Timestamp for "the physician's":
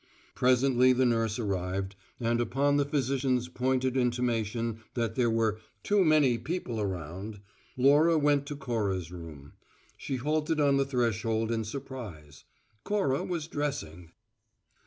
2.77-3.47